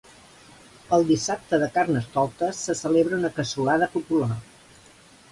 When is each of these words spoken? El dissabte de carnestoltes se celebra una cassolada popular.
El 0.95 1.03
dissabte 1.09 1.59
de 1.63 1.67
carnestoltes 1.75 2.61
se 2.69 2.75
celebra 2.79 3.19
una 3.19 3.31
cassolada 3.35 3.89
popular. 3.97 4.39